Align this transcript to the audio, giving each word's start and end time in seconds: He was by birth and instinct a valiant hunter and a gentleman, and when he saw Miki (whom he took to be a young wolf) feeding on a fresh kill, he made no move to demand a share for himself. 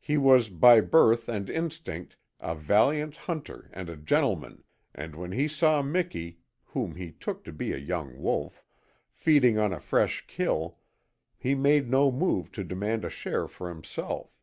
He 0.00 0.16
was 0.16 0.48
by 0.48 0.80
birth 0.80 1.28
and 1.28 1.48
instinct 1.48 2.16
a 2.40 2.56
valiant 2.56 3.14
hunter 3.14 3.70
and 3.72 3.88
a 3.88 3.96
gentleman, 3.96 4.64
and 4.92 5.14
when 5.14 5.30
he 5.30 5.46
saw 5.46 5.82
Miki 5.82 6.40
(whom 6.64 6.96
he 6.96 7.12
took 7.12 7.44
to 7.44 7.52
be 7.52 7.70
a 7.72 7.76
young 7.78 8.20
wolf) 8.20 8.64
feeding 9.12 9.56
on 9.56 9.72
a 9.72 9.78
fresh 9.78 10.26
kill, 10.26 10.78
he 11.36 11.54
made 11.54 11.88
no 11.88 12.10
move 12.10 12.50
to 12.58 12.64
demand 12.64 13.04
a 13.04 13.08
share 13.08 13.46
for 13.46 13.68
himself. 13.68 14.36